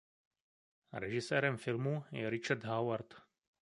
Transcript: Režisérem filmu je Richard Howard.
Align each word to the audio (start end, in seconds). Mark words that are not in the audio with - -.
Režisérem 0.93 1.57
filmu 1.57 2.03
je 2.11 2.29
Richard 2.29 2.63
Howard. 2.63 3.15